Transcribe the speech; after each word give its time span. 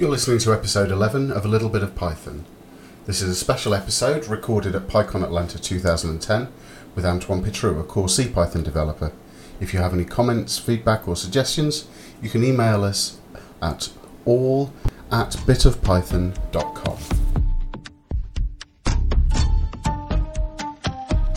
You're 0.00 0.08
listening 0.08 0.38
to 0.38 0.54
episode 0.54 0.90
11 0.90 1.30
of 1.30 1.44
A 1.44 1.48
Little 1.48 1.68
Bit 1.68 1.82
of 1.82 1.94
Python. 1.94 2.46
This 3.04 3.20
is 3.20 3.28
a 3.28 3.34
special 3.34 3.74
episode 3.74 4.28
recorded 4.28 4.74
at 4.74 4.88
PyCon 4.88 5.22
Atlanta 5.22 5.58
2010 5.58 6.48
with 6.94 7.04
Antoine 7.04 7.44
Pitrou, 7.44 7.78
a 7.78 7.84
core 7.84 8.06
CPython 8.06 8.64
developer. 8.64 9.12
If 9.60 9.74
you 9.74 9.80
have 9.80 9.92
any 9.92 10.06
comments, 10.06 10.58
feedback, 10.58 11.06
or 11.06 11.16
suggestions, 11.16 11.86
you 12.22 12.30
can 12.30 12.42
email 12.42 12.82
us 12.82 13.18
at 13.60 13.90
all 14.24 14.72
at 15.12 15.32
bitofpython.com. 15.32 16.96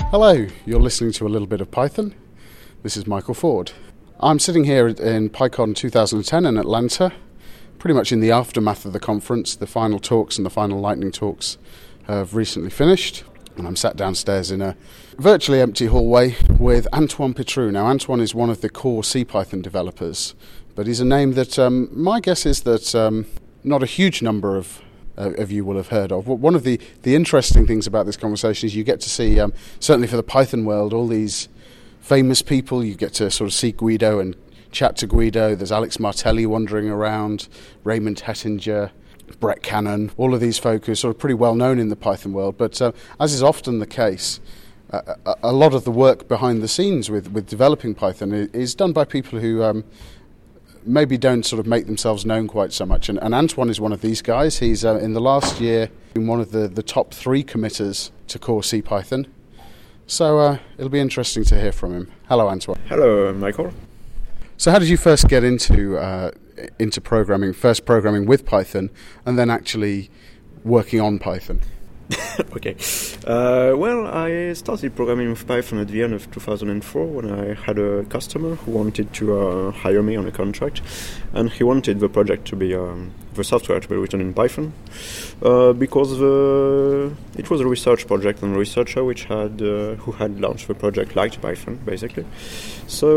Hello, 0.10 0.48
you're 0.66 0.80
listening 0.80 1.12
to 1.12 1.28
A 1.28 1.28
Little 1.28 1.50
Bit 1.50 1.60
of 1.60 1.70
Python. 1.70 2.16
This 2.82 2.96
is 2.96 3.08
Michael 3.08 3.36
Foord. 3.36 3.74
I'm 4.22 4.40
sitting 4.40 4.64
here 4.64 4.88
in 4.88 5.30
PyCon 5.32 5.76
2010 5.76 6.46
in 6.46 6.58
Atlanta 6.58 7.12
pretty 7.84 7.94
much 7.94 8.14
in 8.14 8.22
the 8.22 8.32
aftermath 8.32 8.86
of 8.86 8.94
the 8.94 9.00
conference. 9.00 9.58
The 9.58 9.68
final 9.68 10.00
talks 10.00 10.38
and 10.38 10.46
the 10.46 10.50
final 10.50 10.80
lightning 10.80 11.12
talks 11.12 11.58
have 12.04 12.34
recently 12.34 12.70
finished. 12.70 13.26
And 13.58 13.68
I'm 13.68 13.76
sat 13.76 13.98
downstairs 13.98 14.52
in 14.52 14.62
a 14.62 14.78
virtually 15.18 15.60
empty 15.60 15.88
hallway 15.88 16.38
with 16.58 16.88
Antoine 16.94 17.34
Pitrou. 17.34 17.74
Now, 17.74 17.88
Antoine 17.88 18.22
is 18.22 18.34
one 18.34 18.50
of 18.50 18.62
the 18.62 18.70
core 18.70 19.02
CPython 19.02 19.62
developers, 19.62 20.34
but 20.76 20.88
he's 20.88 21.02
a 21.02 21.06
name 21.06 21.34
that 21.34 21.60
um, 21.60 21.90
my 21.92 22.22
guess 22.22 22.46
is 22.46 22.62
that 22.62 22.96
um, 22.96 23.26
not 23.66 23.84
a 23.84 23.86
huge 23.86 24.22
number 24.22 24.56
of 24.56 24.82
uh, 25.18 25.34
of 25.34 25.52
you 25.52 25.66
will 25.66 25.76
have 25.76 25.90
heard 25.90 26.14
of. 26.14 26.26
One 26.26 26.56
of 26.56 26.64
the, 26.64 26.80
the 27.02 27.16
interesting 27.16 27.68
things 27.68 27.86
about 27.86 28.06
this 28.06 28.16
conversation 28.16 28.66
is 28.66 28.78
you 28.78 28.86
get 28.86 29.02
to 29.02 29.10
see, 29.10 29.42
um, 29.42 29.52
certainly 29.82 30.08
for 30.08 30.16
the 30.16 30.24
Python 30.24 30.64
world, 30.64 30.94
all 30.94 31.08
these 31.08 31.50
famous 32.00 32.42
people. 32.42 32.82
You 32.82 32.96
get 32.96 33.14
to 33.16 33.30
sort 33.30 33.50
of 33.50 33.54
see 33.54 33.74
Guido 33.74 34.20
and 34.20 34.38
chat 34.74 34.98
to 34.98 35.08
Guido. 35.08 35.56
There's 35.56 35.72
Alex 35.72 36.00
Martelli 36.00 36.46
wandering 36.46 36.90
around, 36.90 37.48
Raymond 37.84 38.22
Hettinger, 38.22 38.92
Brett 39.40 39.64
Cannon. 39.64 40.12
All 40.18 40.34
of 40.34 40.42
these 40.42 40.58
folk 40.58 40.90
are 40.90 40.96
sort 40.96 41.16
of 41.16 41.20
pretty 41.20 41.36
well 41.36 41.56
known 41.56 41.80
in 41.80 41.90
the 41.90 41.96
Python 41.96 42.34
world. 42.34 42.58
But 42.58 42.82
uh, 42.82 42.92
as 43.20 43.34
is 43.34 43.44
often 43.44 43.80
the 43.80 43.88
case, 43.88 44.40
uh, 44.92 45.16
a, 45.42 45.54
lot 45.54 45.74
of 45.74 45.86
the 45.86 45.92
work 45.92 46.28
behind 46.28 46.62
the 46.62 46.68
scenes 46.68 47.10
with, 47.10 47.32
with 47.32 47.48
developing 47.48 47.96
Python 47.96 48.34
is 48.54 48.76
done 48.76 48.94
by 48.94 49.06
people 49.06 49.40
who 49.40 49.64
um, 49.64 49.84
maybe 50.86 51.18
don't 51.18 51.46
sort 51.46 51.60
of 51.60 51.66
make 51.66 51.86
themselves 51.86 52.26
known 52.26 52.48
quite 52.48 52.74
so 52.74 52.86
much. 52.86 53.10
And, 53.10 53.18
and 53.20 53.34
Antoine 53.34 53.70
is 53.70 53.80
one 53.80 53.94
of 53.94 54.02
these 54.02 54.22
guys. 54.22 54.60
He's 54.60 54.86
uh, 54.86 54.98
in 54.98 55.14
the 55.14 55.22
last 55.22 55.60
year 55.60 55.90
been 56.14 56.28
one 56.28 56.40
of 56.40 56.52
the, 56.52 56.68
the 56.68 56.84
top 56.84 57.14
three 57.14 57.44
committers 57.44 58.12
to 58.28 58.38
core 58.38 58.62
CPython. 58.62 59.28
So 60.06 60.40
uh, 60.40 60.58
it'll 60.78 60.90
be 60.90 61.00
interesting 61.00 61.44
to 61.46 61.60
hear 61.60 61.72
from 61.72 61.94
him. 61.94 62.12
Hello, 62.28 62.48
Antoine. 62.50 62.80
Hello, 62.88 63.34
Michael. 63.34 63.74
So, 64.64 64.72
how 64.72 64.80
did 64.80 64.88
you 64.88 64.96
first 64.96 65.28
get 65.28 65.44
into 65.44 65.98
uh, 65.98 66.32
into 66.80 67.02
programming? 67.02 67.52
First 67.52 67.86
programming 67.86 68.26
with 68.26 68.46
Python, 68.46 68.92
and 69.26 69.38
then 69.38 69.50
actually 69.50 70.10
working 70.64 71.02
on 71.02 71.20
Python. 71.20 71.60
okay. 72.56 72.78
Uh, 73.28 73.76
well, 73.76 74.08
I 74.08 74.54
started 74.54 74.96
programming 74.96 75.32
with 75.32 75.46
Python 75.46 75.80
at 75.80 75.90
the 75.90 76.02
end 76.02 76.14
of 76.14 76.32
2004 76.32 77.06
when 77.08 77.30
I 77.30 77.56
had 77.56 77.78
a 77.78 78.06
customer 78.06 78.56
who 78.56 78.72
wanted 78.72 79.12
to 79.16 79.38
uh, 79.38 79.72
hire 79.72 80.02
me 80.02 80.16
on 80.16 80.26
a 80.28 80.32
contract, 80.32 80.82
and 81.34 81.52
he 81.52 81.66
wanted 81.66 82.00
the 82.00 82.08
project 82.08 82.48
to 82.48 82.56
be 82.56 82.74
um, 82.74 83.12
the 83.36 83.44
software 83.44 83.80
to 83.80 83.88
be 83.88 83.96
written 83.96 84.22
in 84.22 84.34
Python 84.34 84.74
uh, 85.42 85.74
because 85.74 86.18
the, 86.20 87.12
it 87.38 87.50
was 87.50 87.62
a 87.62 87.68
research 87.68 88.08
project 88.08 88.42
and 88.42 88.56
researcher 88.56 89.04
which 89.04 89.26
had 89.26 89.62
uh, 89.62 89.96
who 89.96 90.12
had 90.14 90.40
launched 90.40 90.68
the 90.68 90.74
project 90.74 91.16
liked 91.16 91.42
Python 91.42 91.80
basically. 91.86 92.26
So 92.88 93.08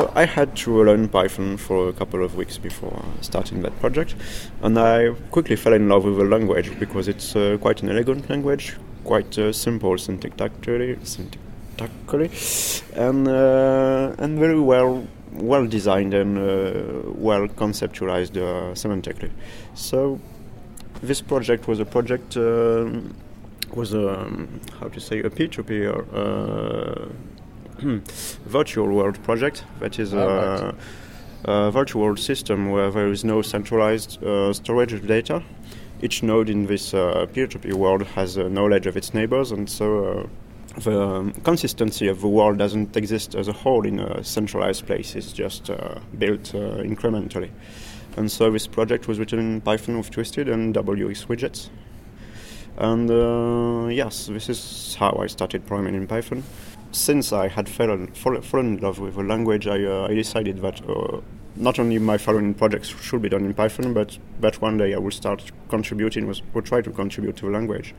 uh, 0.00 0.12
I 0.14 0.24
had 0.24 0.56
to 0.56 0.82
learn 0.82 1.08
Python 1.08 1.56
for 1.56 1.88
a 1.88 1.92
couple 1.92 2.24
of 2.24 2.36
weeks 2.36 2.58
before 2.58 3.04
starting 3.20 3.62
that 3.62 3.78
project, 3.80 4.14
and 4.62 4.78
I 4.78 5.10
quickly 5.30 5.56
fell 5.56 5.72
in 5.72 5.88
love 5.88 6.04
with 6.04 6.16
the 6.16 6.24
language 6.24 6.78
because 6.78 7.08
it's 7.08 7.36
uh, 7.36 7.58
quite 7.60 7.82
an 7.82 7.90
elegant 7.90 8.28
language, 8.30 8.76
quite 9.04 9.38
uh, 9.38 9.52
simple 9.52 9.94
syntactically, 9.94 10.98
syntactically, 11.04 12.30
and 12.96 13.28
uh, 13.28 14.14
and 14.18 14.38
very 14.38 14.60
well 14.60 15.06
well 15.32 15.66
designed 15.66 16.14
and 16.14 16.38
uh, 16.38 17.10
well 17.12 17.48
conceptualized 17.48 18.36
uh, 18.36 18.74
semantically. 18.74 19.30
So 19.74 20.20
this 21.02 21.20
project 21.20 21.68
was 21.68 21.80
a 21.80 21.84
project 21.84 22.36
um, 22.36 23.14
was 23.74 23.92
a 23.92 24.20
um, 24.20 24.60
how 24.80 24.88
to 24.88 25.00
say 25.00 25.20
a 25.20 25.30
peer-to-peer 25.30 26.04
uh, 26.12 27.08
virtual 28.46 28.88
world 28.88 29.22
project 29.22 29.64
that 29.80 29.98
is 29.98 30.12
a, 30.12 30.74
a, 31.44 31.70
virtual 31.70 32.16
system 32.16 32.70
where 32.70 32.90
there 32.90 33.08
is 33.08 33.24
no 33.24 33.42
centralized 33.42 34.22
uh, 34.24 34.52
storage 34.52 34.92
of 34.92 35.06
data. 35.06 35.42
Each 36.00 36.22
node 36.22 36.48
in 36.48 36.66
this 36.66 36.94
uh, 36.94 37.26
peer-to-peer 37.32 37.76
world 37.76 38.02
has 38.14 38.36
knowledge 38.36 38.86
of 38.86 38.96
its 38.96 39.14
neighbors, 39.14 39.52
and 39.52 39.68
so 39.68 40.28
the 40.76 41.00
um, 41.00 41.32
consistency 41.32 42.08
of 42.08 42.20
the 42.20 42.28
world 42.28 42.58
doesn't 42.58 42.96
exist 42.96 43.34
as 43.34 43.48
a 43.48 43.52
whole 43.52 43.86
in 43.86 44.00
a 44.00 44.22
centralized 44.22 44.86
place. 44.86 45.16
It's 45.16 45.32
just 45.32 45.70
uh, 45.70 45.98
built 46.18 46.54
uh, 46.54 46.82
incrementally. 46.82 47.50
And 48.16 48.30
so 48.30 48.50
this 48.50 48.66
project 48.66 49.08
was 49.08 49.18
written 49.18 49.38
in 49.38 49.60
Python 49.60 49.96
with 49.96 50.10
Twisted 50.10 50.48
and 50.48 50.74
WX 50.74 51.26
widgets. 51.26 51.70
And 52.76 53.10
uh, 53.10 53.88
yes, 53.88 54.26
this 54.26 54.48
is 54.48 54.96
how 54.98 55.18
I 55.20 55.26
started 55.26 55.66
programming 55.66 55.94
in 55.94 56.06
Python. 56.06 56.44
Since 56.92 57.32
I 57.32 57.48
had 57.48 57.68
fallen, 57.68 58.08
fallen 58.08 58.76
in 58.76 58.76
love 58.78 58.98
with 58.98 59.16
the 59.16 59.22
language, 59.22 59.66
I, 59.66 59.84
uh, 59.84 60.06
I 60.08 60.14
decided 60.14 60.62
that 60.62 60.88
uh, 60.88 61.20
not 61.56 61.78
only 61.78 61.98
my 61.98 62.16
following 62.18 62.54
projects 62.54 62.88
should 62.88 63.20
be 63.20 63.28
done 63.28 63.44
in 63.44 63.52
Python, 63.52 63.92
but 63.92 64.16
that 64.40 64.60
one 64.62 64.78
day 64.78 64.94
I 64.94 64.98
will 64.98 65.10
start 65.10 65.50
contributing, 65.68 66.32
or 66.54 66.62
try 66.62 66.80
to 66.80 66.90
contribute 66.90 67.36
to 67.38 67.46
the 67.46 67.52
language. 67.52 67.94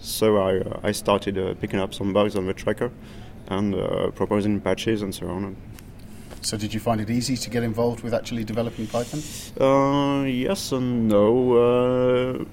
So 0.00 0.38
I, 0.38 0.58
uh, 0.58 0.80
I 0.82 0.92
started 0.92 1.38
uh, 1.38 1.54
picking 1.54 1.78
up 1.78 1.92
some 1.92 2.12
bugs 2.12 2.34
on 2.34 2.46
the 2.46 2.54
tracker 2.54 2.90
and 3.48 3.74
uh, 3.74 4.10
proposing 4.10 4.60
patches 4.60 5.02
and 5.02 5.14
so 5.14 5.28
on. 5.28 5.56
So 6.42 6.56
did 6.56 6.72
you 6.72 6.80
find 6.80 7.00
it 7.00 7.10
easy 7.10 7.36
to 7.36 7.50
get 7.50 7.62
involved 7.62 8.02
with 8.02 8.14
actually 8.14 8.44
developing 8.44 8.86
Python? 8.86 9.20
Uh, 9.60 10.24
yes 10.24 10.72
and 10.72 11.08
no. 11.08 11.52
Uh, 11.52 12.44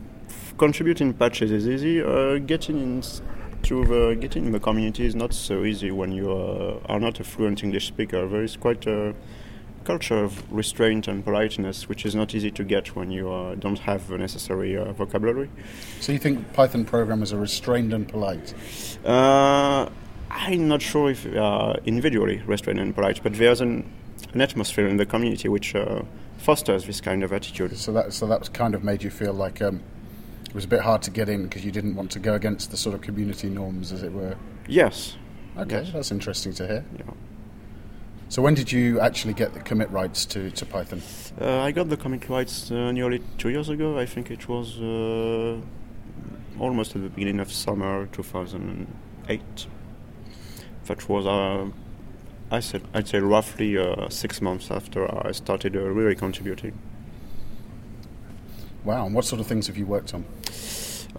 contributing 0.58 1.14
patches 1.14 1.52
is 1.52 1.68
easy. 1.68 2.04
Uh, 2.04 2.38
getting 2.40 2.80
in 2.80 3.04
to 3.64 3.86
the 3.86 4.18
getting 4.20 4.46
in 4.46 4.52
the 4.52 4.60
community 4.60 5.06
is 5.06 5.16
not 5.16 5.34
so 5.34 5.64
easy 5.64 5.90
when 5.92 6.12
you 6.12 6.32
are 6.32 7.00
not 7.00 7.20
a 7.22 7.24
fluent 7.24 7.64
English 7.64 7.88
speaker. 7.88 8.28
There 8.28 8.44
is 8.44 8.58
quite 8.58 8.86
a 8.88 9.16
culture 9.88 10.22
of 10.22 10.32
restraint 10.52 11.08
and 11.08 11.24
politeness, 11.24 11.88
which 11.88 12.06
is 12.06 12.14
not 12.14 12.36
easy 12.36 12.52
to 12.52 12.64
get 12.66 12.94
when 12.94 13.10
you 13.10 13.32
uh, 13.32 13.56
don't 13.56 13.80
have 13.80 14.06
the 14.10 14.18
necessary 14.18 14.76
uh, 14.76 14.92
vocabulary. 14.92 15.50
So 16.02 16.12
you 16.12 16.20
think 16.20 16.54
Python 16.54 16.84
programmers 16.84 17.32
are 17.32 17.40
restrained 17.40 17.94
and 17.94 18.06
polite? 18.06 18.54
Uh, 19.06 19.90
I'm 20.30 20.68
not 20.68 20.82
sure 20.82 21.10
if 21.10 21.26
uh, 21.26 21.76
individually 21.86 22.44
restrained 22.46 22.80
and 22.82 22.94
polite, 22.94 23.24
but 23.24 23.34
there's 23.36 23.62
an, 23.62 23.90
an 24.34 24.42
atmosphere 24.42 24.88
in 24.88 24.98
the 24.98 25.06
community 25.06 25.48
which 25.48 25.74
uh, 25.74 26.02
fosters 26.38 26.86
this 26.86 27.00
kind 27.00 27.24
of 27.24 27.32
attitude. 27.32 27.78
So 27.78 27.94
that 27.94 28.12
so 28.12 28.28
that's 28.28 28.50
kind 28.50 28.76
of 28.76 28.84
made 28.84 29.04
you 29.04 29.10
feel 29.10 29.34
like 29.34 29.62
um, 29.62 29.82
it 30.50 30.54
was 30.54 30.66
a 30.66 30.68
bit 30.68 30.82
hard 30.82 31.02
to 31.04 31.12
get 31.12 31.30
in 31.30 31.44
because 31.44 31.64
you 31.64 31.72
didn't 31.72 31.96
want 31.96 32.12
to 32.12 32.20
go 32.20 32.34
against 32.34 32.72
the 32.72 32.78
sort 32.78 32.94
of 32.94 33.02
community 33.02 33.50
norms, 33.50 33.94
as 33.94 34.04
it 34.04 34.12
were. 34.12 34.36
Yes. 34.68 35.16
Okay, 35.58 35.82
yes. 35.84 35.94
that's 35.94 36.12
interesting 36.12 36.54
to 36.56 36.68
hear. 36.68 36.86
Yeah. 37.00 37.14
So 38.30 38.42
when 38.42 38.56
did 38.56 38.72
you 38.74 39.00
actually 39.00 39.34
get 39.34 39.54
the 39.54 39.62
commit 39.62 39.90
rights 39.90 40.26
to, 40.28 40.52
to 40.52 40.66
Python? 40.66 41.02
Uh, 41.40 41.62
I 41.62 41.72
got 41.72 41.88
the 41.88 41.96
commit 41.96 42.28
rights 42.28 42.70
uh, 42.70 42.92
nearly 42.92 43.22
two 43.38 43.50
years 43.50 43.70
ago. 43.70 43.98
I 43.98 44.06
think 44.06 44.30
it 44.30 44.50
was 44.50 44.78
uh, 44.82 45.62
almost 46.60 46.96
at 46.96 47.04
the 47.04 47.10
beginning 47.10 47.40
of 47.40 47.52
summer 47.52 48.08
2008. 48.08 49.68
That 50.86 51.10
was, 51.10 51.26
uh, 51.26 51.68
I 52.52 52.60
said, 52.60 52.82
I'd 52.94 53.08
say 53.08 53.20
roughly 53.20 53.78
uh, 53.78 54.10
six 54.10 54.42
months 54.42 54.72
after 54.72 55.08
I 55.26 55.32
started 55.32 55.78
uh, 55.78 55.80
really 55.80 56.16
contributing. 56.16 56.78
Wow, 58.84 59.06
and 59.06 59.16
what 59.16 59.24
sort 59.24 59.40
of 59.40 59.48
things 59.48 59.68
have 59.68 59.78
you 59.78 59.86
worked 59.86 60.14
on? 60.14 60.26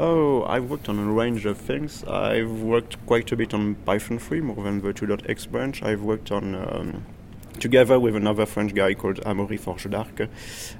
Oh, 0.00 0.44
I've 0.44 0.70
worked 0.70 0.88
on 0.88 0.96
a 1.00 1.12
range 1.12 1.44
of 1.44 1.58
things. 1.58 2.04
I've 2.04 2.60
worked 2.60 3.04
quite 3.06 3.32
a 3.32 3.36
bit 3.36 3.52
on 3.52 3.74
Python 3.74 4.20
3, 4.20 4.40
more 4.42 4.62
than 4.62 4.80
the 4.80 4.92
2.x 4.92 5.46
branch. 5.46 5.82
I've 5.82 6.02
worked 6.02 6.30
on, 6.30 6.54
um, 6.54 7.04
together 7.58 7.98
with 7.98 8.14
another 8.14 8.46
French 8.46 8.74
guy 8.74 8.94
called 8.94 9.16
Amaury 9.22 9.58
Forgeot 9.58 9.90
d'Arc, 9.90 10.30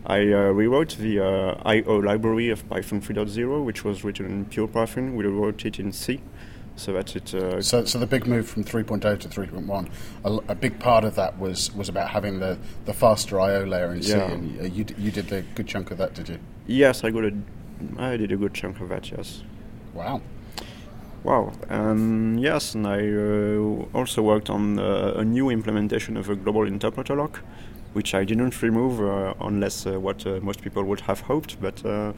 I 0.06 0.20
uh, 0.20 0.50
rewrote 0.53 0.97
the 0.99 1.19
uh, 1.19 1.61
I.O. 1.65 1.97
library 1.97 2.49
of 2.50 2.69
Python 2.69 3.00
3.0, 3.00 3.65
which 3.65 3.82
was 3.82 4.05
written 4.05 4.26
in 4.26 4.44
pure 4.44 4.69
Python. 4.69 5.17
We 5.17 5.26
wrote 5.26 5.65
it 5.65 5.81
in 5.81 5.91
C. 5.91 6.20
So 6.76 6.93
that's 6.93 7.17
it. 7.17 7.35
Uh, 7.35 7.61
so, 7.61 7.85
so 7.87 7.99
the 7.99 8.06
big 8.06 8.25
move 8.29 8.49
from 8.49 8.62
3.0 8.62 9.19
to 9.19 9.29
3.1, 9.29 9.91
a, 10.25 10.53
a, 10.53 10.55
big 10.55 10.79
part 10.79 11.03
of 11.03 11.17
that 11.17 11.37
was, 11.37 11.75
was 11.75 11.88
about 11.88 12.11
having 12.11 12.38
the, 12.38 12.56
the 12.85 12.94
faster 12.94 13.41
I/O 13.41 13.65
layer 13.65 13.93
in 13.93 14.00
C, 14.00 14.11
yeah. 14.11 14.31
and 14.31 14.73
you, 14.73 14.87
you 14.97 15.11
did 15.11 15.32
a 15.32 15.43
good 15.43 15.67
chunk 15.67 15.91
of 15.91 15.99
that, 15.99 16.15
did 16.15 16.29
you? 16.29 16.38
Yes, 16.69 17.03
I 17.03 17.11
got 17.11 17.25
a 17.25 17.32
I 17.98 18.16
did 18.16 18.32
a 18.32 18.36
good 18.36 18.54
chunk 18.54 18.80
of 18.80 18.88
that, 18.88 19.10
yes. 19.10 19.42
Wow. 19.94 20.20
Wow. 21.25 21.52
Um, 21.69 22.38
yes, 22.38 22.75
and 22.75 22.86
I 22.86 23.08
uh, 23.10 23.98
also 23.98 24.22
worked 24.22 24.50
on 24.50 24.78
uh, 24.78 25.14
a 25.16 25.25
new 25.25 25.50
implementation 25.50 26.16
of 26.16 26.28
a 26.30 26.36
global 26.36 26.66
interpreter 26.66 27.16
lock, 27.16 27.40
which 27.92 28.14
I 28.14 28.25
didn't 28.25 28.62
remove 28.62 29.00
uh, 29.00 29.34
unless 29.40 29.86
uh, 29.86 29.98
what 29.98 30.26
uh, 30.26 30.38
most 30.40 30.62
people 30.62 30.84
would 30.84 31.00
have 31.00 31.20
hoped. 31.22 31.60
But 31.60 31.84
uh, 31.84 32.12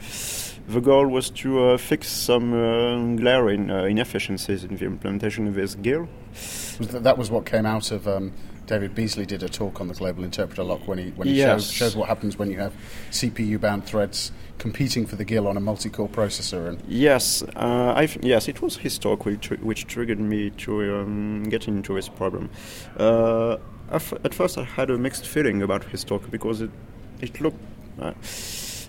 the 0.67 0.81
goal 0.81 1.07
was 1.07 1.29
to 1.31 1.63
uh, 1.63 1.77
fix 1.77 2.09
some 2.09 2.53
uh, 2.53 3.15
glaring 3.15 3.69
inefficiencies 3.69 4.63
in 4.63 4.77
the 4.77 4.85
implementation 4.85 5.47
of 5.47 5.55
this 5.55 5.75
GIL. 5.75 6.07
That 6.79 7.17
was 7.17 7.31
what 7.31 7.45
came 7.45 7.65
out 7.65 7.91
of. 7.91 8.07
Um, 8.07 8.33
David 8.71 8.95
Beazley 8.95 9.27
did 9.27 9.43
a 9.43 9.49
talk 9.49 9.81
on 9.81 9.89
the 9.89 9.93
global 9.93 10.23
interpreter 10.23 10.63
lock 10.63 10.87
when 10.87 10.97
he 10.97 11.09
when 11.17 11.27
he 11.27 11.33
yes. 11.33 11.69
showed, 11.69 11.91
showed, 11.91 11.99
what 11.99 12.07
happens 12.07 12.39
when 12.39 12.49
you 12.49 12.57
have 12.57 12.73
CPU 13.09 13.59
bound 13.59 13.83
threads 13.83 14.31
competing 14.59 15.05
for 15.05 15.17
the 15.17 15.25
GIL 15.25 15.45
on 15.45 15.57
a 15.57 15.59
multi-core 15.59 16.07
processor. 16.07 16.69
And 16.69 16.81
yes, 16.87 17.43
uh, 17.57 18.07
yes, 18.21 18.47
it 18.47 18.61
was 18.61 18.77
his 18.77 18.97
talk 18.97 19.25
which, 19.25 19.49
which 19.49 19.87
triggered 19.87 20.21
me 20.21 20.51
to 20.51 21.01
um, 21.01 21.43
get 21.49 21.67
into 21.67 21.95
this 21.95 22.07
problem. 22.07 22.49
Uh, 22.95 23.57
at 23.91 24.33
first, 24.33 24.57
I 24.57 24.63
had 24.63 24.89
a 24.89 24.97
mixed 24.97 25.27
feeling 25.27 25.61
about 25.61 25.83
his 25.83 26.05
talk 26.05 26.31
because 26.31 26.61
it 26.61 26.71
it 27.19 27.41
looked 27.41 27.59
uh, 27.99 28.13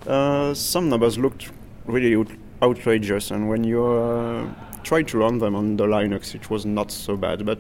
uh 0.09 0.55
some 0.55 0.91
numbers 0.91 1.19
looked 1.19 1.51
really 1.87 2.25
outrageous, 2.63 3.33
and 3.33 3.49
when 3.49 3.65
you 3.65 3.85
uh, 3.85 4.47
tried 4.85 5.09
to 5.09 5.19
run 5.19 5.39
them 5.39 5.57
on 5.57 5.77
the 5.77 5.87
Linux, 5.87 6.37
it 6.37 6.51
was 6.51 6.65
not 6.65 6.93
so 6.93 7.17
bad, 7.17 7.45
but 7.45 7.59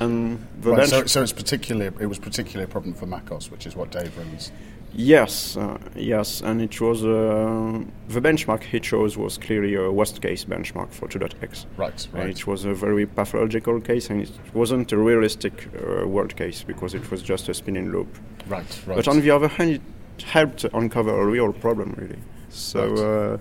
and 0.00 0.46
right, 0.60 0.88
so, 0.88 1.04
so, 1.06 1.22
it's 1.22 1.32
particularly 1.32 1.92
it 2.00 2.06
was 2.06 2.18
particularly 2.18 2.64
a 2.64 2.68
problem 2.68 2.94
for 2.94 3.06
MacOS, 3.06 3.50
which 3.50 3.66
is 3.66 3.74
what 3.74 3.90
Dave 3.90 4.16
runs. 4.16 4.52
Yes, 4.94 5.56
uh, 5.56 5.78
yes, 5.94 6.40
and 6.40 6.62
it 6.62 6.80
was 6.80 7.04
uh, 7.04 7.82
the 8.08 8.20
benchmark 8.20 8.62
he 8.62 8.80
chose 8.80 9.18
was 9.18 9.36
clearly 9.36 9.74
a 9.74 9.90
worst 9.90 10.22
case 10.22 10.44
benchmark 10.44 10.90
for 10.92 11.06
2.x. 11.08 11.66
Right, 11.76 12.08
right. 12.12 12.30
it 12.30 12.46
was 12.46 12.64
a 12.64 12.72
very 12.72 13.06
pathological 13.06 13.80
case, 13.80 14.08
and 14.08 14.22
it 14.22 14.30
wasn't 14.54 14.90
a 14.92 14.96
realistic 14.96 15.68
uh, 15.74 16.06
world 16.06 16.36
case 16.36 16.62
because 16.62 16.94
it 16.94 17.10
was 17.10 17.22
just 17.22 17.48
a 17.48 17.54
spinning 17.54 17.92
loop. 17.92 18.08
Right, 18.48 18.80
right. 18.86 18.96
But 18.96 19.08
on 19.08 19.20
the 19.20 19.30
other 19.30 19.48
hand, 19.48 19.72
it 19.72 20.22
helped 20.22 20.64
uncover 20.64 21.20
a 21.20 21.26
real 21.26 21.52
problem, 21.52 21.94
really. 21.98 22.18
So. 22.48 22.88
Right. 22.88 23.34
Uh, 23.34 23.38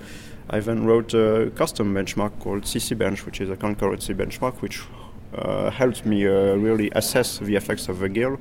I 0.49 0.61
then 0.61 0.85
wrote 0.85 1.13
a 1.13 1.51
custom 1.55 1.93
benchmark 1.93 2.39
called 2.39 2.63
ccbench, 2.63 3.25
which 3.25 3.41
is 3.41 3.49
a 3.49 3.57
concurrency 3.57 4.15
benchmark, 4.15 4.61
which 4.61 4.81
helped 5.71 6.05
me 6.05 6.25
uh, 6.25 6.55
really 6.55 6.89
assess 6.95 7.39
the 7.39 7.55
effects 7.55 7.89
of 7.89 7.99
the 7.99 8.09
GIL 8.09 8.39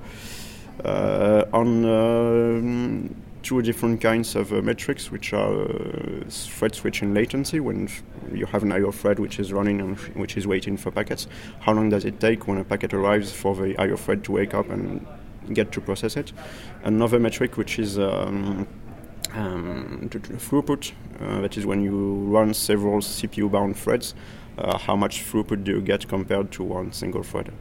uh, 0.84 1.44
on 1.52 3.14
two 3.46 3.62
different 3.62 4.00
kinds 4.00 4.34
of 4.34 4.52
uh, 4.52 4.60
metrics, 4.60 5.12
which 5.12 5.32
are 5.32 5.62
uh, 5.62 6.24
thread 6.28 6.74
switching 6.74 7.14
latency 7.14 7.60
when 7.60 7.88
you 8.32 8.44
have 8.44 8.64
an 8.64 8.72
IO 8.72 8.90
thread 8.90 9.20
which 9.20 9.38
is 9.38 9.52
running 9.52 9.80
and 9.80 9.96
which 10.16 10.36
is 10.36 10.48
waiting 10.48 10.76
for 10.76 10.90
packets. 10.90 11.28
How 11.60 11.72
long 11.72 11.88
does 11.88 12.04
it 12.04 12.18
take 12.18 12.48
when 12.48 12.58
a 12.58 12.64
packet 12.64 12.92
arrives 12.92 13.30
for 13.32 13.54
the 13.54 13.78
IO 13.78 13.96
thread 13.96 14.24
to 14.24 14.32
wake 14.32 14.52
up 14.52 14.68
and 14.68 15.06
get 15.52 15.70
to 15.72 15.80
process 15.80 16.16
it? 16.16 16.32
Another 16.82 17.20
metric 17.20 17.56
which 17.56 17.78
is 17.78 18.00
um, 18.00 18.66
um, 19.34 20.08
throughput, 20.10 20.92
uh, 21.20 21.40
that 21.40 21.56
is 21.56 21.64
when 21.64 21.80
you 21.82 22.14
run 22.24 22.52
several 22.52 22.98
CPU 22.98 23.48
bound 23.48 23.76
threads 23.76 24.14
uh, 24.58 24.78
how 24.78 24.96
much 24.96 25.24
throughput 25.24 25.64
do 25.64 25.72
you 25.72 25.80
get 25.80 26.08
compared 26.08 26.50
to 26.52 26.62
one 26.62 26.92
single 26.92 27.22
thread. 27.22 27.52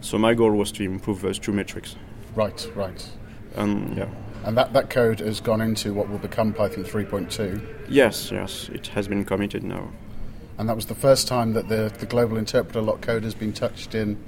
So 0.00 0.18
my 0.18 0.34
goal 0.34 0.52
was 0.52 0.72
to 0.72 0.82
improve 0.82 1.20
those 1.20 1.38
two 1.38 1.52
metrics. 1.52 1.96
Right, 2.34 2.70
right. 2.74 3.08
And 3.56 3.96
yeah. 3.96 4.08
And 4.44 4.56
that, 4.56 4.72
that 4.72 4.88
code 4.88 5.20
has 5.20 5.40
gone 5.40 5.60
into 5.60 5.92
what 5.92 6.08
will 6.08 6.18
become 6.18 6.54
Python 6.54 6.84
3.2? 6.84 7.86
Yes, 7.88 8.30
yes, 8.32 8.70
it 8.72 8.86
has 8.88 9.06
been 9.06 9.24
committed 9.24 9.62
now. 9.62 9.90
And 10.56 10.68
that 10.68 10.76
was 10.76 10.86
the 10.86 10.94
first 10.94 11.28
time 11.28 11.52
that 11.52 11.68
the, 11.68 11.92
the 11.98 12.06
global 12.06 12.38
interpreter 12.38 12.80
lock 12.80 13.02
code 13.02 13.24
has 13.24 13.34
been 13.34 13.52
touched 13.52 13.94
in 13.94 14.22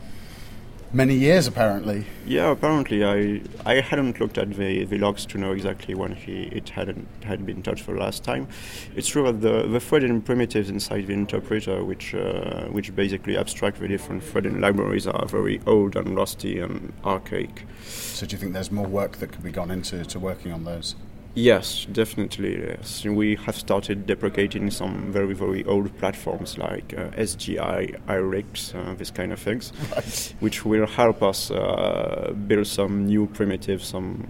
many 0.93 1.15
years 1.15 1.47
apparently. 1.47 2.05
Yeah, 2.27 2.51
apparently 2.51 3.05
I 3.05 3.41
I 3.65 3.81
hadn't 3.81 4.21
looked 4.21 4.39
at 4.39 4.55
the, 4.55 4.85
the 4.85 4.99
logs 4.99 5.27
to 5.27 5.39
know 5.39 5.53
exactly 5.53 5.95
when 5.95 6.13
he 6.13 6.45
it 6.45 6.71
hadn't 6.71 7.09
had 7.25 7.47
been 7.47 7.63
touched 7.63 7.83
for 7.83 7.95
the 7.95 8.01
last 8.01 8.25
time. 8.25 8.49
It's 8.95 9.09
true 9.09 9.25
that 9.25 9.41
the 9.41 9.67
the 9.67 9.81
threading 9.81 10.21
primitives 10.23 10.69
inside 10.71 11.07
the 11.07 11.15
interpreter, 11.15 11.85
which 11.85 12.15
uh, 12.15 12.67
which 12.67 12.95
basically 12.95 13.37
abstract 13.37 13.81
the 13.81 13.89
different 13.89 14.23
threading 14.23 14.61
libraries, 14.61 15.07
are 15.07 15.27
very 15.27 15.61
old 15.67 15.97
and 15.97 16.17
rusty 16.17 16.59
and 16.59 16.93
archaic. 17.05 17.65
So 17.85 18.27
do 18.27 18.35
you 18.35 18.39
think 18.39 18.53
there's 18.53 18.71
more 18.71 18.87
work 18.87 19.17
that 19.19 19.33
could 19.33 19.43
be 19.43 19.53
gone 19.53 19.71
into 19.71 20.05
to 20.05 20.19
working 20.19 20.53
on 20.53 20.65
those? 20.65 20.95
Yes, 21.35 21.87
definitely. 21.91 22.61
Yes. 22.61 23.05
We 23.05 23.37
have 23.37 23.57
started 23.57 24.07
deprecating 24.07 24.71
some 24.71 25.11
very, 25.11 25.35
very 25.35 25.65
old 25.65 25.97
platforms 25.99 26.59
like 26.59 26.93
uh, 26.97 27.09
SGI, 27.11 27.99
IRIX, 28.07 28.75
uh, 28.75 28.95
this 28.95 29.11
kind 29.11 29.33
of 29.33 29.39
things, 29.39 29.73
right. 29.95 30.35
which 30.41 30.65
will 30.65 30.87
help 30.87 31.23
us 31.23 31.51
uh, 31.51 32.33
build 32.47 32.67
some 32.67 33.07
new 33.07 33.27
primitives, 33.27 33.87
some 33.87 34.27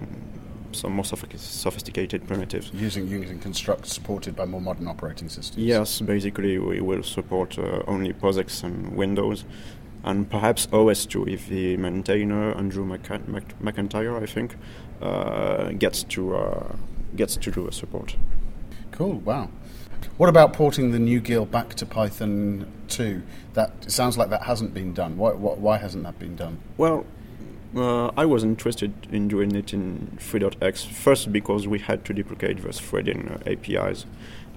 some 0.75 0.93
more 0.93 1.05
sophisticated 1.05 2.27
primitives. 2.27 2.71
Using 2.73 3.07
using 3.07 3.39
construct 3.39 3.87
supported 3.87 4.35
by 4.35 4.47
more 4.47 4.61
modern 4.61 4.89
operating 4.89 5.29
systems. 5.29 5.63
Yes, 5.63 6.01
basically 6.01 6.59
we 6.59 6.81
will 6.81 7.03
support 7.03 7.59
uh, 7.59 7.83
only 7.87 8.13
POSIX 8.15 8.65
and 8.65 8.97
Windows, 8.97 9.45
and 10.05 10.29
perhaps 10.31 10.67
OS2 10.67 11.33
if 11.33 11.49
the 11.49 11.77
maintainer 11.77 12.53
Andrew 12.53 12.85
MacIntyre, 12.85 14.17
I 14.17 14.27
think, 14.27 14.57
uh, 15.01 15.71
gets 15.73 16.03
to 16.05 16.37
uh, 16.37 16.77
gets 17.17 17.37
to 17.37 17.51
do 17.51 17.69
a 17.69 17.73
support. 17.73 18.17
Cool. 18.91 19.19
Wow. 19.21 19.51
What 20.17 20.29
about 20.29 20.53
porting 20.53 20.91
the 20.91 20.99
new 20.99 21.21
GIL 21.21 21.47
back 21.47 21.75
to 21.75 21.87
Python 21.87 22.71
2? 22.89 23.23
That 23.55 23.91
sounds 23.91 24.19
like 24.19 24.31
that 24.31 24.43
hasn't 24.43 24.75
been 24.75 24.93
done. 24.93 25.17
Why, 25.17 25.31
why 25.31 25.79
hasn't 25.79 26.05
that 26.05 26.19
been 26.19 26.37
done? 26.37 26.59
Well, 26.77 27.07
uh, 27.77 28.11
I 28.17 28.27
was 28.27 28.45
interested 28.45 28.93
in 29.11 29.29
doing 29.29 29.55
it 29.55 29.73
in 29.73 30.19
3.x 30.21 30.85
first 30.85 31.33
because 31.33 31.67
we 31.67 31.79
had 31.79 32.05
to 32.07 32.13
deprecate 32.13 32.63
those 32.63 32.79
threading 32.79 33.29
uh, 33.29 33.51
APIs 33.51 34.07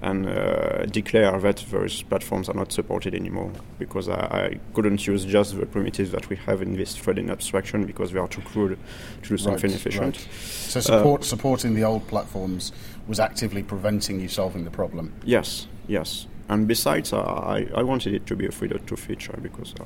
and 0.02 0.28
uh, 0.28 0.84
declare 0.86 1.40
that 1.40 1.64
those 1.70 2.02
platforms 2.02 2.50
are 2.50 2.54
not 2.54 2.70
supported 2.70 3.14
anymore 3.14 3.50
because 3.78 4.08
I, 4.08 4.14
I, 4.14 4.60
couldn't 4.74 5.06
use 5.06 5.24
just 5.24 5.58
the 5.58 5.64
primitives 5.64 6.10
that 6.10 6.28
we 6.28 6.36
have 6.36 6.60
in 6.60 6.76
this 6.76 6.94
threading 6.94 7.30
abstraction 7.30 7.86
because 7.86 8.12
they 8.12 8.18
are 8.18 8.28
too 8.28 8.42
crude 8.42 8.78
to 9.22 9.28
do 9.28 9.38
something 9.38 9.70
right, 9.70 9.80
efficient. 9.80 10.16
Right. 10.18 10.28
So 10.34 10.80
support, 10.80 11.22
uh, 11.22 11.24
supporting 11.24 11.74
the 11.74 11.84
old 11.84 12.06
platforms 12.08 12.72
was 13.08 13.18
actively 13.18 13.62
preventing 13.62 14.20
you 14.20 14.28
solving 14.28 14.64
the 14.64 14.70
problem? 14.70 15.14
Yes, 15.24 15.66
yes. 15.88 16.26
And 16.48 16.68
besides, 16.68 17.12
uh, 17.12 17.22
I, 17.22 17.68
I 17.74 17.82
wanted 17.82 18.14
it 18.14 18.26
to 18.26 18.36
be 18.36 18.46
a 18.46 18.50
3.2 18.50 18.98
feature 18.98 19.36
because 19.42 19.74
uh, 19.80 19.84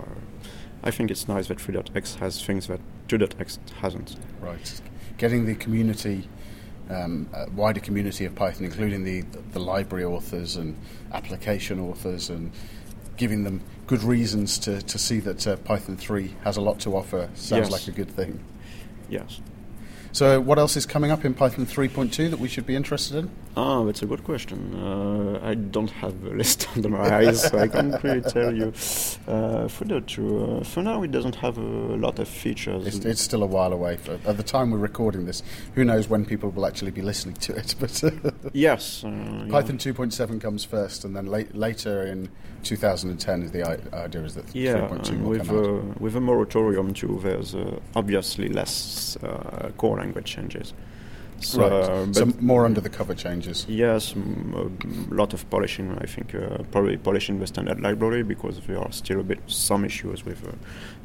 I 0.83 0.91
think 0.91 1.11
it's 1.11 1.27
nice 1.27 1.49
that 1.49 1.59
3.x 1.59 2.17
has 2.17 2.45
things 2.45 2.67
that 2.67 2.81
2.x 3.09 3.59
hasn't. 3.81 4.17
Right. 4.41 4.81
Getting 5.17 5.47
the 5.47 5.55
community 5.55 6.29
um, 6.91 7.29
wider 7.55 7.81
community 7.81 8.25
of 8.25 8.35
Python, 8.35 8.65
including 8.65 9.05
the, 9.05 9.23
the 9.53 9.61
library 9.61 10.05
authors 10.05 10.57
and 10.57 10.77
application 11.13 11.79
authors, 11.79 12.31
and 12.31 12.51
giving 13.17 13.45
them 13.45 13.61
good 13.87 14.03
reasons 14.03 14.59
to, 14.59 14.83
to 14.83 14.99
see 14.99 15.21
that 15.21 15.47
uh, 15.47 15.57
Python 15.57 15.97
3 15.97 16.35
has 16.45 16.57
a 16.57 16.61
lot 16.61 16.81
to 16.81 16.97
offer 16.97 17.29
sounds 17.35 17.69
yes. 17.69 17.71
like 17.71 17.89
a 17.89 17.93
good 17.93 18.11
thing. 18.11 18.43
Yes. 19.09 19.41
So, 20.13 20.41
what 20.41 20.59
else 20.59 20.77
is 20.77 20.87
coming 20.87 21.13
up 21.13 21.25
in 21.25 21.35
Python 21.35 21.67
3.2 21.67 22.31
that 22.31 22.41
we 22.41 22.49
should 22.49 22.67
be 22.67 22.75
interested 22.75 23.17
in? 23.17 23.31
Ah, 23.57 23.85
that's 23.85 24.03
a 24.03 24.07
good 24.07 24.25
question. 24.25 24.75
Uh, 24.75 25.39
I 25.43 25.55
don't 25.55 25.91
have 25.91 26.25
a 26.25 26.31
list 26.31 26.69
under 26.77 26.89
my 26.89 27.15
eyes, 27.15 27.43
so 27.43 27.59
I 27.59 27.69
can't 27.69 28.03
really 28.03 28.21
tell 28.23 28.55
you. 28.55 28.73
Uh, 29.29 29.69
for, 29.69 29.85
the, 29.85 30.01
to, 30.01 30.45
uh, 30.45 30.65
for 30.65 30.83
now, 30.83 31.03
it 31.05 31.13
doesn't 31.13 31.37
have 31.37 31.59
a 31.59 31.61
lot 31.61 32.19
of 32.19 32.29
features. 32.29 32.87
It's, 32.87 33.05
it's 33.05 33.21
still 33.21 33.45
a 33.45 33.47
while 33.47 33.73
away. 33.73 33.99
For, 33.99 34.19
at 34.27 34.37
the 34.37 34.43
time 34.43 34.73
we're 34.73 34.79
recording 34.79 35.27
this, 35.27 35.45
who 35.75 35.85
knows 35.85 36.09
when 36.09 36.25
people 36.25 36.51
will 36.51 36.67
actually 36.67 36.91
be 36.91 37.03
listening 37.03 37.37
to 37.37 37.55
it? 37.55 37.75
But 37.81 38.03
yes, 38.53 39.05
uh, 39.05 39.47
Python 39.49 39.79
yeah. 39.79 39.93
2.7 39.93 40.41
comes 40.41 40.65
first, 40.65 41.05
and 41.05 41.17
then 41.17 41.27
late, 41.27 41.55
later 41.55 42.03
in 42.03 42.29
2010 42.63 43.43
is 43.43 43.51
the 43.53 43.65
idea 43.93 44.23
is 44.23 44.35
that 44.35 44.55
yeah, 44.55 44.89
3.2 44.89 45.21
will 45.21 45.29
with 45.31 45.47
come 45.47 45.91
out. 45.91 46.01
with 46.01 46.17
a 46.17 46.21
moratorium 46.21 46.95
too, 46.95 47.21
there's 47.23 47.55
uh, 47.55 47.79
obviously 47.97 48.49
less 48.49 49.17
uh, 49.23 49.71
core 49.77 49.99
language 49.99 50.27
changes. 50.27 50.75
So, 51.41 52.05
right. 52.05 52.15
so 52.15 52.27
more 52.41 52.67
under 52.67 52.83
the 52.83 52.91
cover 52.91 53.15
changes. 53.15 53.65
Yes, 53.67 54.15
a 54.15 55.15
lot 55.15 55.33
of 55.33 55.49
polishing. 55.49 55.97
I 55.99 56.05
think 56.05 56.35
uh, 56.35 56.59
probably 56.71 56.99
polishing 56.99 57.39
the 57.39 57.47
standard 57.47 57.81
library 57.81 58.23
because 58.23 58.61
there 58.61 58.79
are 58.79 58.93
still 58.93 59.21
a 59.21 59.23
bit 59.23 59.41
some 59.47 59.87
issues 59.87 60.25
with 60.25 60.47
uh, 60.47 60.53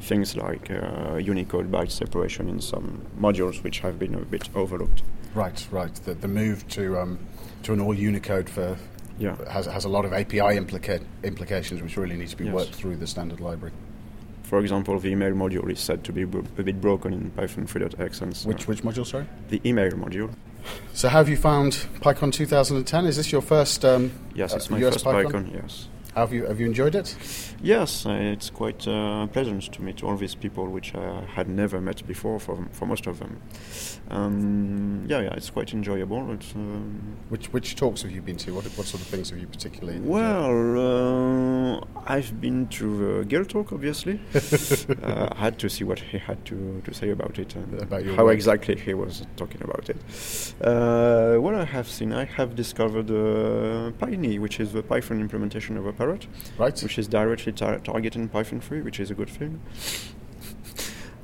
things 0.00 0.36
like 0.36 0.70
uh, 0.70 1.16
Unicode 1.16 1.72
byte 1.72 1.90
separation 1.90 2.50
in 2.50 2.60
some 2.60 3.00
modules, 3.18 3.62
which 3.62 3.80
have 3.80 3.98
been 3.98 4.14
a 4.14 4.18
bit 4.18 4.50
overlooked. 4.54 5.02
Right, 5.34 5.66
right. 5.70 5.94
The, 5.94 6.12
the 6.12 6.28
move 6.28 6.68
to 6.68 6.98
um, 6.98 7.18
to 7.62 7.72
an 7.72 7.80
all 7.80 7.94
Unicode 7.94 8.50
for 8.50 8.76
yeah. 9.18 9.36
has 9.50 9.66
has 9.66 9.84
a 9.84 9.88
lot 9.88 10.04
of 10.04 10.12
API 10.12 10.38
implica- 10.38 11.04
implications, 11.22 11.82
which 11.82 11.96
really 11.96 12.16
need 12.16 12.28
to 12.28 12.36
be 12.36 12.44
yes. 12.44 12.54
worked 12.54 12.74
through 12.74 12.96
the 12.96 13.06
standard 13.06 13.40
library. 13.40 13.72
For 14.42 14.60
example, 14.60 14.98
the 15.00 15.08
email 15.08 15.32
module 15.32 15.68
is 15.70 15.80
said 15.80 16.04
to 16.04 16.12
be 16.12 16.24
bro- 16.24 16.44
a 16.56 16.62
bit 16.62 16.80
broken 16.80 17.12
in 17.12 17.30
Python 17.30 17.66
3.x. 17.66 18.20
And 18.20 18.36
so 18.36 18.48
which, 18.48 18.68
which 18.68 18.82
module, 18.82 19.04
sorry? 19.04 19.26
The 19.48 19.60
email 19.64 19.90
module. 19.92 20.32
So, 20.92 21.08
how 21.08 21.18
have 21.18 21.28
you 21.28 21.36
found 21.36 21.72
PyCon 22.00 22.32
2010? 22.32 23.06
Is 23.06 23.16
this 23.16 23.32
your 23.32 23.42
first? 23.42 23.84
Um, 23.84 24.12
yes, 24.34 24.54
it's 24.54 24.68
uh, 24.68 24.74
my 24.74 24.84
US 24.86 24.94
first 24.94 25.04
PyCon? 25.04 25.32
PyCon. 25.32 25.54
Yes. 25.54 25.88
Have 26.16 26.32
you 26.32 26.46
have 26.46 26.58
you 26.58 26.64
enjoyed 26.64 26.94
it? 26.94 27.14
Yes, 27.62 28.06
uh, 28.06 28.12
it's 28.12 28.48
quite 28.48 28.88
uh, 28.88 29.26
pleasant 29.26 29.70
to 29.74 29.82
meet 29.82 30.02
all 30.02 30.16
these 30.16 30.34
people, 30.34 30.66
which 30.66 30.94
I 30.94 31.24
had 31.34 31.46
never 31.46 31.78
met 31.78 32.06
before 32.06 32.40
for, 32.40 32.66
for 32.72 32.86
most 32.86 33.06
of 33.06 33.18
them. 33.18 33.42
Um, 34.08 35.04
yeah, 35.08 35.20
yeah, 35.20 35.34
it's 35.34 35.50
quite 35.50 35.74
enjoyable. 35.74 36.32
It's, 36.32 36.54
um, 36.54 37.16
which 37.28 37.52
which 37.52 37.76
talks 37.76 38.00
have 38.00 38.12
you 38.12 38.22
been 38.22 38.38
to? 38.38 38.54
What 38.54 38.64
what 38.78 38.86
sort 38.86 39.02
of 39.02 39.08
things 39.08 39.28
have 39.28 39.38
you 39.38 39.46
particularly? 39.46 39.98
Enjoyed? 39.98 40.10
Well, 40.10 41.80
uh, 41.80 41.80
I've 42.06 42.40
been 42.40 42.66
to 42.68 43.18
the 43.18 43.24
GIL 43.26 43.44
talk, 43.44 43.72
obviously. 43.72 44.18
uh, 44.34 45.28
I 45.32 45.38
had 45.38 45.58
to 45.58 45.68
see 45.68 45.84
what 45.84 45.98
he 45.98 46.16
had 46.16 46.44
to, 46.46 46.80
to 46.84 46.94
say 46.94 47.10
about 47.10 47.38
it 47.38 47.54
and 47.56 47.82
about 47.82 48.06
how 48.06 48.24
work. 48.24 48.34
exactly 48.34 48.76
he 48.76 48.94
was 48.94 49.26
talking 49.36 49.60
about 49.62 49.90
it. 49.90 49.96
Uh, 50.62 51.36
what 51.36 51.54
I 51.54 51.64
have 51.64 51.88
seen, 51.88 52.14
I 52.14 52.24
have 52.24 52.54
discovered 52.54 53.10
uh, 53.10 53.90
Pynie, 53.98 54.38
which 54.38 54.60
is 54.60 54.72
the 54.72 54.82
Python 54.82 55.20
implementation 55.20 55.76
of 55.76 55.86
a 55.86 55.92
parrot, 56.06 56.26
right? 56.58 56.82
Which 56.82 56.98
is 56.98 57.08
directly 57.08 57.52
tar- 57.52 57.78
targeting 57.78 58.28
Python 58.28 58.60
3, 58.60 58.82
which 58.82 59.00
is 59.00 59.10
a 59.10 59.14
good 59.14 59.30
thing. 59.30 59.60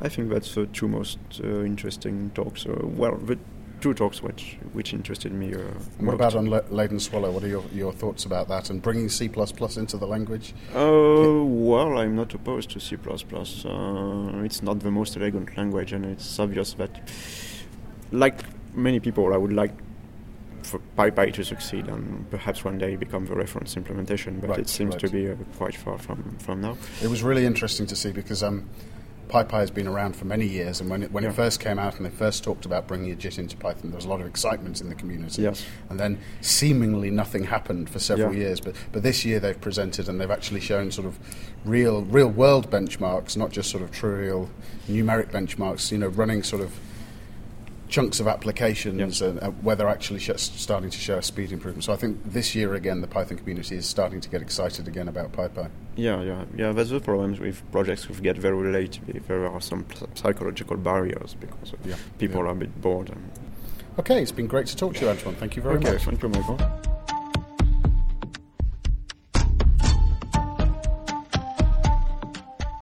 I 0.00 0.08
think 0.08 0.30
that's 0.30 0.54
the 0.54 0.66
two 0.66 0.88
most 0.88 1.18
uh, 1.42 1.62
interesting 1.62 2.30
talks. 2.34 2.66
Uh, 2.66 2.80
well, 2.82 3.16
the 3.16 3.38
two 3.80 3.94
talks 3.94 4.22
which 4.22 4.58
which 4.72 4.92
interested 4.92 5.32
me. 5.32 5.54
Uh, 5.54 5.58
what 5.98 6.14
about 6.14 6.34
on 6.34 6.48
Le- 6.50 6.64
Laden 6.70 6.98
Swallow? 6.98 7.30
What 7.30 7.44
are 7.44 7.48
your, 7.48 7.64
your 7.72 7.92
thoughts 7.92 8.24
about 8.24 8.48
that 8.48 8.70
and 8.70 8.82
bringing 8.82 9.08
C 9.08 9.26
into 9.26 9.96
the 9.96 10.06
language? 10.06 10.54
Oh 10.74 11.44
well, 11.44 11.98
I'm 11.98 12.16
not 12.16 12.34
opposed 12.34 12.70
to 12.70 12.80
C. 12.80 12.96
Uh, 12.96 14.44
it's 14.44 14.62
not 14.62 14.80
the 14.80 14.90
most 14.90 15.16
elegant 15.16 15.56
language, 15.56 15.92
and 15.92 16.04
it's 16.04 16.38
obvious 16.38 16.74
that, 16.74 17.08
like 18.10 18.40
many 18.74 18.98
people, 18.98 19.32
I 19.32 19.36
would 19.36 19.52
like 19.52 19.72
for 20.72 20.80
PyPy 20.96 21.32
to 21.34 21.44
succeed 21.44 21.86
and 21.86 22.28
perhaps 22.30 22.64
one 22.64 22.78
day 22.78 22.96
become 22.96 23.26
the 23.26 23.34
reference 23.34 23.76
implementation, 23.76 24.40
but 24.40 24.50
right, 24.50 24.58
it 24.58 24.68
seems 24.68 24.94
right. 24.94 25.00
to 25.00 25.08
be 25.08 25.30
uh, 25.30 25.34
quite 25.58 25.76
far 25.76 25.98
from, 25.98 26.36
from 26.38 26.62
now. 26.62 26.78
It 27.02 27.08
was 27.08 27.22
really 27.22 27.44
interesting 27.44 27.86
to 27.88 27.94
see 27.94 28.10
because 28.10 28.42
um, 28.42 28.68
PyPy 29.28 29.60
has 29.60 29.70
been 29.70 29.86
around 29.86 30.16
for 30.16 30.24
many 30.24 30.46
years, 30.46 30.80
and 30.80 30.88
when 30.88 31.02
it, 31.02 31.12
when 31.12 31.24
yeah. 31.24 31.30
it 31.30 31.34
first 31.34 31.60
came 31.60 31.78
out 31.78 31.96
and 31.98 32.06
they 32.06 32.10
first 32.10 32.42
talked 32.42 32.64
about 32.64 32.88
bringing 32.88 33.10
a 33.10 33.14
JIT 33.14 33.38
into 33.38 33.56
Python, 33.58 33.90
there 33.90 33.96
was 33.96 34.06
a 34.06 34.08
lot 34.08 34.22
of 34.22 34.26
excitement 34.26 34.80
in 34.80 34.88
the 34.88 34.94
community. 34.94 35.42
Yes. 35.42 35.64
And 35.90 36.00
then 36.00 36.18
seemingly 36.40 37.10
nothing 37.10 37.44
happened 37.44 37.90
for 37.90 37.98
several 37.98 38.32
yeah. 38.32 38.44
years. 38.44 38.60
But 38.60 38.74
but 38.92 39.02
this 39.02 39.26
year 39.26 39.40
they've 39.40 39.60
presented 39.60 40.08
and 40.08 40.18
they've 40.18 40.30
actually 40.30 40.60
shown 40.60 40.90
sort 40.90 41.06
of 41.06 41.18
real 41.66 42.02
real 42.02 42.28
world 42.28 42.70
benchmarks, 42.70 43.36
not 43.36 43.50
just 43.50 43.70
sort 43.70 43.82
of 43.82 43.90
trivial 43.90 44.48
numeric 44.88 45.30
benchmarks. 45.30 45.92
You 45.92 45.98
know, 45.98 46.08
running 46.08 46.42
sort 46.42 46.62
of 46.62 46.78
chunks 47.92 48.20
of 48.20 48.26
applications 48.26 49.20
and 49.20 49.38
uh, 49.42 49.50
where 49.60 49.76
they're 49.76 49.88
actually 49.88 50.18
sh- 50.18 50.30
starting 50.36 50.88
to 50.88 50.98
show 50.98 51.18
a 51.18 51.22
speed 51.22 51.52
improvement. 51.52 51.84
So 51.84 51.92
I 51.92 51.96
think 51.96 52.18
this 52.24 52.54
year 52.54 52.74
again, 52.74 53.02
the 53.02 53.06
Python 53.06 53.36
community 53.36 53.76
is 53.76 53.86
starting 53.86 54.20
to 54.22 54.30
get 54.30 54.40
excited 54.40 54.88
again 54.88 55.08
about 55.08 55.32
PyPy. 55.32 55.70
Yeah, 55.94 56.22
yeah, 56.22 56.44
yeah. 56.56 56.72
That's 56.72 56.88
the 56.88 57.00
problem 57.00 57.38
with 57.38 57.62
projects 57.70 58.04
who 58.04 58.14
get 58.14 58.38
very 58.38 58.72
late. 58.72 58.98
There 59.28 59.46
are 59.46 59.60
some 59.60 59.84
psychological 60.14 60.78
barriers 60.78 61.36
because 61.38 61.74
yeah. 61.84 61.96
people 62.18 62.40
yeah. 62.40 62.46
are 62.46 62.52
a 62.52 62.54
bit 62.54 62.80
bored. 62.80 63.12
okay, 63.98 64.22
it's 64.22 64.32
been 64.32 64.46
great 64.46 64.66
to 64.68 64.76
talk 64.76 64.94
to 64.94 65.00
you, 65.02 65.10
Antoine. 65.10 65.34
Thank 65.34 65.56
you 65.56 65.62
very 65.62 65.76
okay, 65.76 65.92
much. 65.92 66.04
Thank 66.04 66.22
you, 66.22 66.30
Michael. 66.30 66.91